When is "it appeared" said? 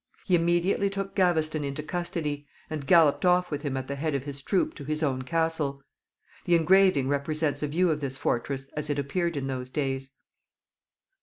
8.89-9.37